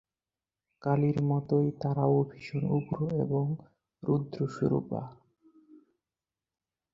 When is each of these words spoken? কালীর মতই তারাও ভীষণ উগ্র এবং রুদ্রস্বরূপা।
কালীর 0.81 1.17
মতই 1.21 1.67
তারাও 1.81 2.17
ভীষণ 2.23 2.63
উগ্র 2.77 2.97
এবং 3.23 3.45
রুদ্রস্বরূপা। 4.03 5.01